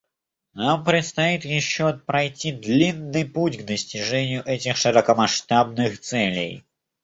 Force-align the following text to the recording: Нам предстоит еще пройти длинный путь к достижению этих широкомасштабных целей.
Нам 0.55 0.83
предстоит 0.83 1.45
еще 1.45 1.93
пройти 1.95 2.51
длинный 2.51 3.23
путь 3.23 3.57
к 3.59 3.65
достижению 3.65 4.43
этих 4.47 4.75
широкомасштабных 4.75 5.99
целей. 5.99 6.65